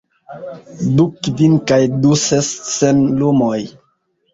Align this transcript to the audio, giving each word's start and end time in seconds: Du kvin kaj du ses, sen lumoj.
Du 1.01 1.05
kvin 1.27 1.55
kaj 1.73 1.81
du 2.01 2.17
ses, 2.25 2.51
sen 2.75 3.09
lumoj. 3.23 3.65